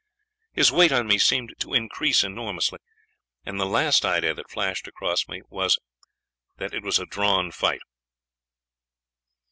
His 0.51 0.71
weight 0.71 0.91
on 0.91 1.05
me 1.05 1.19
seemed 1.19 1.53
to 1.59 1.75
increase 1.75 2.23
enormously, 2.23 2.79
and 3.45 3.59
the 3.59 3.67
last 3.67 4.03
idea 4.03 4.33
that 4.33 4.49
flashed 4.49 4.87
across 4.87 5.27
me 5.27 5.43
was 5.47 5.77
that 6.57 6.73
it 6.73 6.81
was 6.83 6.97
a 6.97 7.05
drawn 7.05 7.51
fight. 7.51 7.81